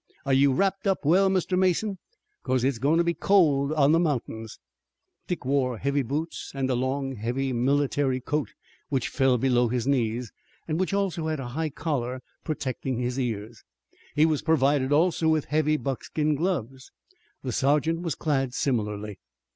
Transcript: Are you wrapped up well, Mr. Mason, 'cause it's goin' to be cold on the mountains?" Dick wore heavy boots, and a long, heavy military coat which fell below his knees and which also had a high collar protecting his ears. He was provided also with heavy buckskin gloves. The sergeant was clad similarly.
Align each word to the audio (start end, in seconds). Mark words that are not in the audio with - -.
Are 0.25 0.33
you 0.33 0.51
wrapped 0.51 0.87
up 0.87 1.05
well, 1.05 1.29
Mr. 1.29 1.55
Mason, 1.55 1.99
'cause 2.41 2.63
it's 2.63 2.79
goin' 2.79 2.97
to 2.97 3.03
be 3.03 3.13
cold 3.13 3.71
on 3.73 3.91
the 3.91 3.99
mountains?" 3.99 4.57
Dick 5.27 5.45
wore 5.45 5.77
heavy 5.77 6.01
boots, 6.01 6.51
and 6.55 6.67
a 6.71 6.73
long, 6.73 7.13
heavy 7.17 7.53
military 7.53 8.19
coat 8.19 8.49
which 8.89 9.09
fell 9.09 9.37
below 9.37 9.67
his 9.67 9.85
knees 9.85 10.31
and 10.67 10.79
which 10.79 10.91
also 10.91 11.27
had 11.27 11.39
a 11.39 11.49
high 11.49 11.69
collar 11.69 12.23
protecting 12.43 12.97
his 12.97 13.19
ears. 13.19 13.63
He 14.15 14.25
was 14.25 14.41
provided 14.41 14.91
also 14.91 15.27
with 15.29 15.45
heavy 15.45 15.77
buckskin 15.77 16.33
gloves. 16.33 16.91
The 17.43 17.51
sergeant 17.51 18.01
was 18.01 18.15
clad 18.15 18.55
similarly. 18.55 19.19